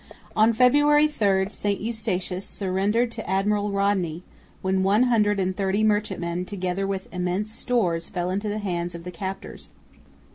[0.35, 4.23] On February 3 St Eustatius surrendered to Admiral Rodney,
[4.63, 9.03] when one hundred and thirty merchantmen together with immense stores fell into the hands of
[9.03, 9.69] the captors.